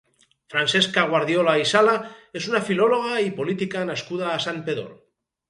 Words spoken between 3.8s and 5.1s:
nascuda a Santpedor.